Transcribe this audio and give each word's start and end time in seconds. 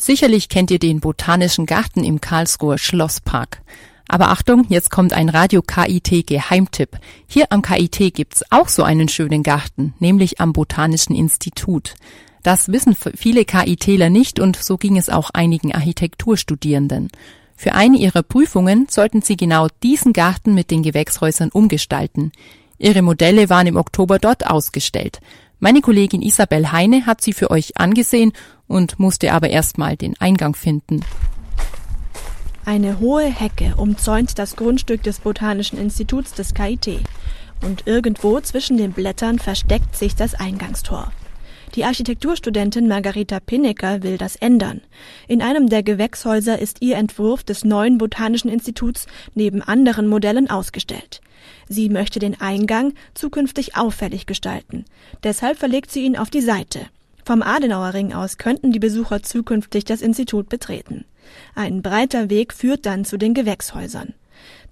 Sicherlich 0.00 0.48
kennt 0.48 0.70
ihr 0.70 0.78
den 0.78 1.00
Botanischen 1.00 1.66
Garten 1.66 2.04
im 2.04 2.22
Karlsruher 2.22 2.78
Schlosspark. 2.78 3.60
Aber 4.08 4.30
Achtung, 4.30 4.64
jetzt 4.70 4.90
kommt 4.90 5.12
ein 5.12 5.28
Radio 5.28 5.60
KIT 5.60 6.26
Geheimtipp. 6.26 6.98
Hier 7.26 7.52
am 7.52 7.60
KIT 7.60 8.14
gibt's 8.14 8.42
auch 8.48 8.68
so 8.68 8.82
einen 8.82 9.08
schönen 9.08 9.42
Garten, 9.42 9.92
nämlich 9.98 10.40
am 10.40 10.54
Botanischen 10.54 11.14
Institut. 11.14 11.96
Das 12.42 12.68
wissen 12.68 12.96
viele 13.14 13.44
KITler 13.44 14.08
nicht 14.08 14.40
und 14.40 14.56
so 14.56 14.78
ging 14.78 14.96
es 14.96 15.10
auch 15.10 15.28
einigen 15.34 15.74
Architekturstudierenden. 15.74 17.10
Für 17.54 17.74
eine 17.74 17.98
ihrer 17.98 18.22
Prüfungen 18.22 18.86
sollten 18.88 19.20
sie 19.20 19.36
genau 19.36 19.68
diesen 19.82 20.14
Garten 20.14 20.54
mit 20.54 20.70
den 20.70 20.82
Gewächshäusern 20.82 21.50
umgestalten. 21.50 22.32
Ihre 22.78 23.02
Modelle 23.02 23.50
waren 23.50 23.66
im 23.66 23.76
Oktober 23.76 24.18
dort 24.18 24.46
ausgestellt. 24.46 25.20
Meine 25.62 25.82
Kollegin 25.82 26.22
Isabel 26.22 26.72
Heine 26.72 27.04
hat 27.04 27.20
sie 27.20 27.34
für 27.34 27.50
euch 27.50 27.76
angesehen 27.76 28.32
und 28.66 28.98
musste 28.98 29.34
aber 29.34 29.50
erstmal 29.50 29.94
den 29.94 30.14
Eingang 30.18 30.56
finden. 30.56 31.04
Eine 32.64 32.98
hohe 32.98 33.26
Hecke 33.26 33.74
umzäunt 33.76 34.38
das 34.38 34.56
Grundstück 34.56 35.02
des 35.02 35.20
Botanischen 35.20 35.78
Instituts 35.78 36.32
des 36.32 36.54
KIT. 36.54 37.00
Und 37.62 37.86
irgendwo 37.86 38.40
zwischen 38.40 38.78
den 38.78 38.92
Blättern 38.92 39.38
versteckt 39.38 39.96
sich 39.96 40.16
das 40.16 40.34
Eingangstor. 40.34 41.12
Die 41.74 41.84
Architekturstudentin 41.84 42.88
Margarita 42.88 43.38
Pinnecker 43.38 44.02
will 44.02 44.16
das 44.16 44.36
ändern. 44.36 44.80
In 45.28 45.42
einem 45.42 45.68
der 45.68 45.82
Gewächshäuser 45.82 46.58
ist 46.58 46.78
ihr 46.80 46.96
Entwurf 46.96 47.44
des 47.44 47.64
neuen 47.64 47.98
Botanischen 47.98 48.50
Instituts 48.50 49.06
neben 49.34 49.60
anderen 49.60 50.08
Modellen 50.08 50.48
ausgestellt. 50.48 51.20
Sie 51.68 51.88
möchte 51.88 52.18
den 52.18 52.40
Eingang 52.40 52.94
zukünftig 53.14 53.76
auffällig 53.76 54.26
gestalten. 54.26 54.84
Deshalb 55.22 55.58
verlegt 55.58 55.90
sie 55.90 56.04
ihn 56.04 56.16
auf 56.16 56.30
die 56.30 56.40
Seite. 56.40 56.86
Vom 57.24 57.42
Adenauerring 57.42 58.12
aus 58.12 58.38
könnten 58.38 58.72
die 58.72 58.78
Besucher 58.78 59.22
zukünftig 59.22 59.84
das 59.84 60.02
Institut 60.02 60.48
betreten. 60.48 61.04
Ein 61.54 61.82
breiter 61.82 62.30
Weg 62.30 62.52
führt 62.52 62.86
dann 62.86 63.04
zu 63.04 63.18
den 63.18 63.34
Gewächshäusern. 63.34 64.14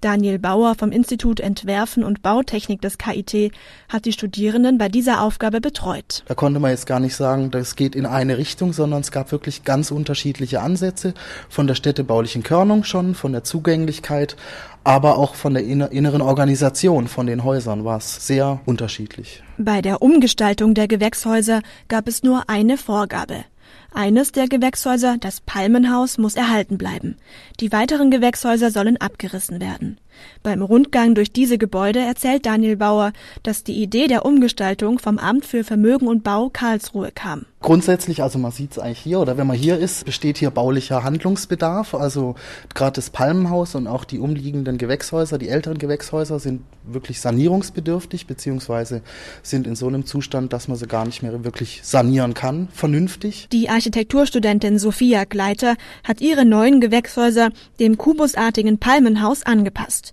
Daniel 0.00 0.38
Bauer 0.38 0.76
vom 0.76 0.92
Institut 0.92 1.40
Entwerfen 1.40 2.04
und 2.04 2.22
Bautechnik 2.22 2.80
des 2.80 2.98
KIT 2.98 3.52
hat 3.88 4.04
die 4.04 4.12
Studierenden 4.12 4.78
bei 4.78 4.88
dieser 4.88 5.22
Aufgabe 5.22 5.60
betreut. 5.60 6.22
Da 6.26 6.34
konnte 6.34 6.60
man 6.60 6.70
jetzt 6.70 6.86
gar 6.86 7.00
nicht 7.00 7.16
sagen, 7.16 7.50
das 7.50 7.74
geht 7.74 7.96
in 7.96 8.06
eine 8.06 8.38
Richtung, 8.38 8.72
sondern 8.72 9.00
es 9.00 9.10
gab 9.10 9.32
wirklich 9.32 9.64
ganz 9.64 9.90
unterschiedliche 9.90 10.60
Ansätze 10.60 11.14
von 11.48 11.66
der 11.66 11.74
städtebaulichen 11.74 12.44
Körnung 12.44 12.84
schon, 12.84 13.14
von 13.14 13.32
der 13.32 13.42
Zugänglichkeit, 13.42 14.36
aber 14.84 15.18
auch 15.18 15.34
von 15.34 15.54
der 15.54 15.64
inneren 15.64 16.22
Organisation 16.22 17.08
von 17.08 17.26
den 17.26 17.42
Häusern 17.42 17.84
war 17.84 17.98
es 17.98 18.26
sehr 18.26 18.60
unterschiedlich. 18.66 19.42
Bei 19.58 19.82
der 19.82 20.00
Umgestaltung 20.00 20.74
der 20.74 20.86
Gewächshäuser 20.86 21.60
gab 21.88 22.06
es 22.06 22.22
nur 22.22 22.48
eine 22.48 22.78
Vorgabe. 22.78 23.44
Eines 23.92 24.32
der 24.32 24.48
Gewächshäuser, 24.48 25.16
das 25.18 25.40
Palmenhaus, 25.40 26.18
muss 26.18 26.36
erhalten 26.36 26.78
bleiben. 26.78 27.16
Die 27.60 27.72
weiteren 27.72 28.10
Gewächshäuser 28.10 28.70
sollen 28.70 28.96
abgerissen 28.98 29.60
werden. 29.60 29.98
Beim 30.42 30.62
Rundgang 30.62 31.14
durch 31.14 31.32
diese 31.32 31.58
Gebäude 31.58 32.00
erzählt 32.00 32.46
Daniel 32.46 32.76
Bauer, 32.76 33.12
dass 33.42 33.64
die 33.64 33.82
Idee 33.82 34.06
der 34.06 34.24
Umgestaltung 34.24 34.98
vom 34.98 35.18
Amt 35.18 35.44
für 35.44 35.64
Vermögen 35.64 36.06
und 36.06 36.24
Bau 36.24 36.50
Karlsruhe 36.50 37.10
kam. 37.12 37.46
Grundsätzlich, 37.60 38.22
also 38.22 38.38
man 38.38 38.52
sieht 38.52 38.72
es 38.72 38.78
eigentlich 38.78 39.00
hier 39.00 39.18
oder 39.18 39.36
wenn 39.36 39.46
man 39.48 39.56
hier 39.56 39.78
ist, 39.78 40.04
besteht 40.04 40.38
hier 40.38 40.50
baulicher 40.50 41.02
Handlungsbedarf. 41.02 41.94
Also 41.94 42.36
gerade 42.72 42.94
das 42.94 43.10
Palmenhaus 43.10 43.74
und 43.74 43.88
auch 43.88 44.04
die 44.04 44.20
umliegenden 44.20 44.78
Gewächshäuser, 44.78 45.38
die 45.38 45.48
älteren 45.48 45.78
Gewächshäuser 45.78 46.38
sind 46.38 46.62
wirklich 46.84 47.20
sanierungsbedürftig 47.20 48.26
beziehungsweise 48.28 49.02
sind 49.42 49.66
in 49.66 49.74
so 49.74 49.88
einem 49.88 50.06
Zustand, 50.06 50.52
dass 50.52 50.68
man 50.68 50.76
sie 50.76 50.86
gar 50.86 51.04
nicht 51.04 51.22
mehr 51.22 51.44
wirklich 51.44 51.80
sanieren 51.82 52.34
kann, 52.34 52.68
vernünftig. 52.72 53.48
Die 53.50 53.68
Architekturstudentin 53.68 54.78
Sophia 54.78 55.24
Gleiter 55.24 55.74
hat 56.04 56.20
ihre 56.20 56.44
neuen 56.44 56.80
Gewächshäuser 56.80 57.50
dem 57.80 57.98
kubusartigen 57.98 58.78
Palmenhaus 58.78 59.42
angepasst. 59.42 60.07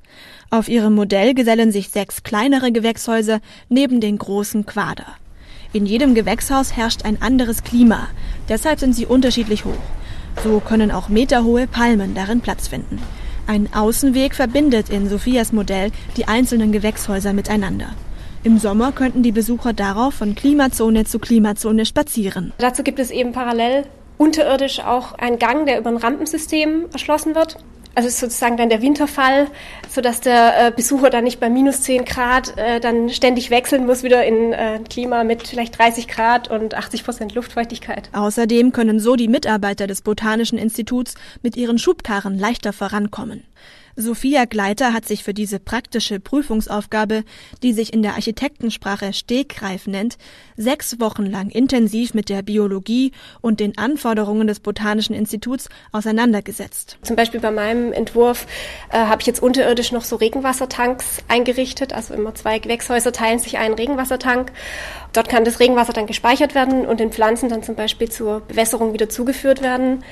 Auf 0.50 0.68
ihrem 0.68 0.96
Modell 0.96 1.34
gesellen 1.34 1.72
sich 1.72 1.90
sechs 1.90 2.24
kleinere 2.24 2.72
Gewächshäuser 2.72 3.40
neben 3.70 4.00
den 4.00 4.18
großen 4.18 4.66
Quader. 4.66 5.08
In 5.74 5.86
jedem 5.86 6.16
Gewächshaus 6.16 6.76
herrscht 6.76 7.04
ein 7.04 7.22
anderes 7.22 7.64
Klima, 7.64 8.08
deshalb 8.48 8.80
sind 8.80 8.94
sie 8.94 9.06
unterschiedlich 9.06 9.66
hoch. 9.66 9.74
So 10.44 10.60
können 10.60 10.92
auch 10.92 11.10
meterhohe 11.10 11.68
Palmen 11.68 12.14
darin 12.14 12.42
Platz 12.42 12.68
finden. 12.68 13.02
Ein 13.48 13.70
Außenweg 13.74 14.36
verbindet 14.36 14.90
in 14.90 15.10
Sophias 15.10 15.52
Modell 15.52 15.92
die 16.18 16.28
einzelnen 16.28 16.72
Gewächshäuser 16.72 17.34
miteinander. 17.34 17.90
Im 18.44 18.58
Sommer 18.60 18.92
könnten 18.92 19.24
die 19.24 19.32
Besucher 19.32 19.74
darauf 19.74 20.14
von 20.14 20.36
Klimazone 20.36 21.06
zu 21.06 21.20
Klimazone 21.20 21.86
spazieren. 21.86 22.54
Dazu 22.58 22.84
gibt 22.84 23.00
es 23.00 23.12
eben 23.12 23.32
parallel 23.32 23.86
unterirdisch 24.18 24.80
auch 24.80 25.14
einen 25.14 25.40
Gang, 25.40 25.66
der 25.66 25.80
über 25.80 25.90
ein 25.90 25.98
Rampensystem 25.98 26.86
erschlossen 26.94 27.36
wird. 27.36 27.58
Also 27.96 28.10
ist 28.10 28.20
sozusagen 28.20 28.58
dann 28.58 28.70
der 28.70 28.82
Winterfall, 28.82 29.48
sodass 29.90 30.20
der 30.20 30.68
äh, 30.68 30.72
Besucher 30.72 31.10
dann 31.10 31.24
nicht 31.24 31.40
bei 31.40 31.50
minus 31.50 31.82
10 31.84 32.04
Grad 32.04 32.58
äh, 32.58 32.82
dann 32.82 33.10
ständig 33.10 33.50
wechseln 33.50 33.86
muss, 33.86 34.04
wieder 34.04 34.26
in 34.26 34.52
äh, 34.52 34.80
Klima 34.90 35.24
mit 35.24 35.48
vielleicht 35.48 35.80
30 35.80 36.10
Grad 36.10 36.50
und 36.50 36.74
80 36.74 37.06
Prozent 37.06 37.36
Luftfeuchtigkeit. 37.36 38.10
Außerdem 38.12 38.74
können 38.74 39.00
so 39.00 39.16
die 39.16 39.30
Mitarbeiter 39.30 39.88
des 39.88 40.02
Botanischen 40.02 40.58
Instituts 40.58 41.16
mit 41.42 41.56
ihren 41.56 41.80
Schubkarren 41.80 42.38
leichter 42.38 42.74
vorankommen. 42.74 43.44
Sophia 43.98 44.44
Gleiter 44.44 44.92
hat 44.92 45.06
sich 45.06 45.24
für 45.24 45.34
diese 45.34 45.58
praktische 45.60 46.20
Prüfungsaufgabe, 46.20 47.24
die 47.64 47.72
sich 47.72 47.94
in 47.94 48.02
der 48.02 48.16
Architektensprache 48.16 49.14
Stegreif 49.14 49.88
nennt, 49.88 50.18
sechs 50.58 51.00
Wochen 51.00 51.26
lang 51.26 51.50
intensiv 51.50 52.14
mit 52.14 52.28
der 52.28 52.42
Biologie 52.42 53.14
und 53.40 53.62
den 53.62 53.78
Anforderungen 53.78 54.48
des 54.48 54.60
Botanischen 54.60 55.16
Instituts 55.16 55.70
auseinandergesetzt. 55.94 56.98
Zum 57.04 57.16
Beispiel 57.16 57.40
bei 57.40 57.52
meinem 57.52 57.94
Entwurf 57.94 58.48
äh, 58.92 58.98
habe 58.98 59.22
ich 59.22 59.28
jetzt 59.28 59.42
unterirdisch 59.42 59.94
noch 59.94 60.04
so 60.04 60.18
Regenwassertanks 60.18 61.20
eingerichtet. 61.30 61.94
Also 61.94 62.14
immer 62.14 62.36
zwei 62.36 62.60
Gewächshäuser 62.60 63.14
teilen 63.14 63.40
sich 63.40 63.58
einen 63.58 63.76
Regenwassertank. 63.76 64.52
Dort 65.14 65.30
kann 65.30 65.46
das 65.46 65.62
Regenwasser 65.62 65.94
dann 65.94 66.08
gespeichert 66.08 66.54
werden 66.54 66.86
und 66.86 67.00
den 67.00 67.14
Pflanzen 67.14 67.48
dann 67.48 67.64
zum 67.64 67.76
Beispiel 67.76 68.10
zur 68.10 68.42
Bewässerung 68.42 68.92
wieder 68.92 69.08
zugeführt 69.08 69.62
werden. 69.62 70.04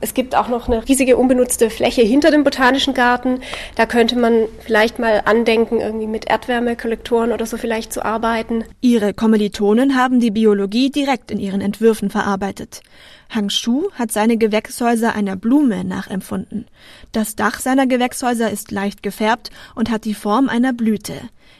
Es 0.00 0.14
gibt 0.14 0.34
auch 0.34 0.48
noch 0.48 0.68
eine 0.68 0.86
riesige 0.86 1.16
unbenutzte 1.16 1.70
Fläche 1.70 2.02
hinter 2.02 2.30
dem 2.30 2.44
Botanischen 2.44 2.94
Garten. 2.94 3.40
Da 3.74 3.86
könnte 3.86 4.16
man 4.18 4.46
vielleicht 4.60 4.98
mal 4.98 5.22
andenken, 5.24 5.80
irgendwie 5.80 6.06
mit 6.06 6.28
Erdwärmekollektoren 6.28 7.32
oder 7.32 7.46
so 7.46 7.56
vielleicht 7.56 7.92
zu 7.92 8.04
arbeiten. 8.04 8.64
Ihre 8.80 9.14
Kommilitonen 9.14 9.96
haben 9.96 10.20
die 10.20 10.30
Biologie 10.30 10.90
direkt 10.90 11.30
in 11.30 11.38
ihren 11.38 11.60
Entwürfen 11.60 12.10
verarbeitet. 12.10 12.82
Hang 13.30 13.50
Shu 13.50 13.90
hat 13.92 14.12
seine 14.12 14.36
Gewächshäuser 14.36 15.14
einer 15.14 15.36
Blume 15.36 15.84
nachempfunden. 15.84 16.66
Das 17.12 17.36
Dach 17.36 17.58
seiner 17.58 17.86
Gewächshäuser 17.86 18.50
ist 18.50 18.70
leicht 18.70 19.02
gefärbt 19.02 19.50
und 19.74 19.90
hat 19.90 20.04
die 20.04 20.14
Form 20.14 20.48
einer 20.48 20.72
Blüte. 20.72 21.14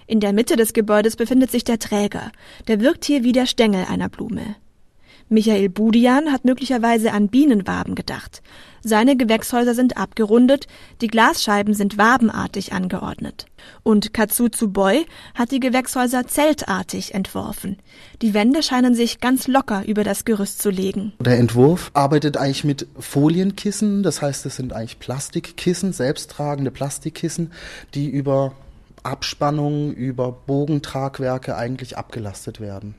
In 0.07 0.21
der 0.21 0.33
Mitte 0.33 0.57
des 0.57 0.73
Gebäudes 0.73 1.17
befindet 1.17 1.51
sich 1.51 1.65
der 1.65 1.79
Träger. 1.79 2.31
Der 2.69 2.81
wirkt 2.81 3.05
hier 3.05 3.25
wie 3.25 3.33
der 3.33 3.47
Stängel 3.47 3.87
einer 3.89 4.09
Blume. 4.09 4.57
Michael 5.29 5.69
Budian 5.69 6.33
hat 6.33 6.45
möglicherweise 6.45 7.13
an 7.13 7.29
Bienenwaben 7.29 7.95
gedacht. 7.95 8.43
Seine 8.83 9.17
Gewächshäuser 9.17 9.75
sind 9.75 9.97
abgerundet, 9.97 10.67
die 11.01 11.07
Glasscheiben 11.07 11.73
sind 11.73 11.97
wabenartig 11.97 12.75
angeordnet. 12.75 13.47
Und 13.83 14.13
Katsuzu 14.13 14.71
Boy 14.71 15.07
hat 15.35 15.53
die 15.53 15.61
Gewächshäuser 15.61 16.27
zeltartig 16.27 17.15
entworfen. 17.15 17.79
Die 18.21 18.35
Wände 18.35 18.63
scheinen 18.63 18.95
sich 18.95 19.21
ganz 19.21 19.47
locker 19.47 19.85
über 19.87 20.05
das 20.05 20.27
Gerüst 20.27 20.61
zu 20.61 20.69
legen. 20.69 21.15
Der 21.19 21.39
Entwurf 21.39 21.91
arbeitet 21.95 22.37
eigentlich 22.37 22.65
mit 22.65 22.87
Folienkissen, 22.99 24.03
das 24.03 24.21
heißt, 24.21 24.45
es 24.45 24.57
sind 24.57 24.75
eigentlich 24.75 24.99
Plastikkissen, 24.99 25.95
selbsttragende 25.95 26.71
Plastikkissen, 26.71 27.53
die 27.95 28.11
über 28.11 28.53
Abspannung, 29.03 29.95
über 29.95 30.33
Bogentragwerke 30.33 31.57
eigentlich 31.57 31.97
abgelastet 31.97 32.61
werden. 32.61 32.95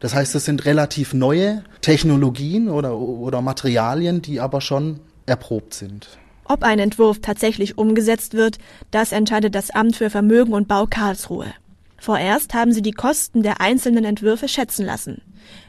Das 0.00 0.14
heißt, 0.14 0.34
es 0.34 0.44
sind 0.44 0.64
relativ 0.64 1.12
neue 1.12 1.64
Technologien 1.80 2.68
oder, 2.68 2.96
oder 2.96 3.42
Materialien, 3.42 4.22
die 4.22 4.40
aber 4.40 4.60
schon 4.60 5.00
erprobt 5.26 5.74
sind. 5.74 6.08
Ob 6.44 6.62
ein 6.62 6.78
Entwurf 6.78 7.20
tatsächlich 7.20 7.76
umgesetzt 7.76 8.34
wird, 8.34 8.58
das 8.90 9.12
entscheidet 9.12 9.54
das 9.54 9.70
Amt 9.70 9.96
für 9.96 10.08
Vermögen 10.08 10.54
und 10.54 10.68
Bau 10.68 10.86
Karlsruhe. 10.86 11.52
Vorerst 11.98 12.54
haben 12.54 12.72
sie 12.72 12.80
die 12.80 12.92
Kosten 12.92 13.42
der 13.42 13.60
einzelnen 13.60 14.04
Entwürfe 14.04 14.48
schätzen 14.48 14.86
lassen. 14.86 15.20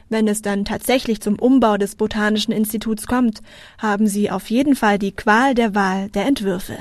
Wenn 0.08 0.26
es 0.26 0.42
dann 0.42 0.64
tatsächlich 0.64 1.20
zum 1.20 1.38
Umbau 1.38 1.76
des 1.76 1.96
Botanischen 1.96 2.52
Instituts 2.52 3.06
kommt, 3.06 3.40
haben 3.78 4.06
sie 4.06 4.30
auf 4.30 4.48
jeden 4.50 4.76
Fall 4.76 4.98
die 4.98 5.12
Qual 5.12 5.54
der 5.54 5.74
Wahl 5.74 6.08
der 6.10 6.26
Entwürfe. 6.26 6.78